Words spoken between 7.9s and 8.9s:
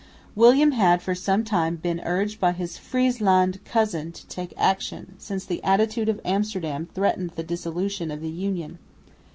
of the Union.